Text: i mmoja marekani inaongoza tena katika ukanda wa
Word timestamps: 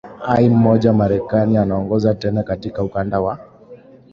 i 0.37 0.49
mmoja 0.49 0.93
marekani 0.93 1.55
inaongoza 1.61 2.15
tena 2.15 2.43
katika 2.43 2.83
ukanda 2.83 3.21
wa 3.21 3.39